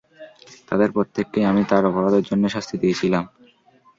[0.69, 3.23] তাদের প্রত্যেককেই আমি তার অপরাধের জন্যে শাস্তি দিয়েছিলাম।